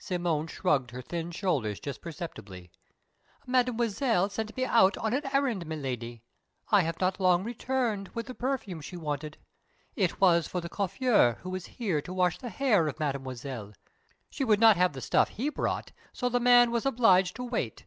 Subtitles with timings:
[0.00, 2.72] Simone shrugged her thin shoulders just perceptibly.
[3.46, 6.22] "Mademoiselle sent me out on an errand, Miladi.
[6.72, 9.38] I have not long returned, with the perfume she wanted.
[9.94, 13.74] It was for the coiffeur who is here to wash the hair of Mademoiselle.
[14.28, 17.86] She would not have the stuff he brought, so the man was obliged to wait.